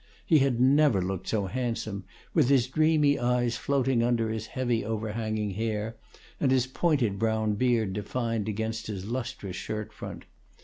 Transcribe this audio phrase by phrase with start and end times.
[0.25, 5.51] He had never looked so handsome, with his dreamy eyes floating under his heavy overhanging
[5.51, 5.95] hair,
[6.39, 10.23] and his pointed brown beard defined against his lustrous shirtfront.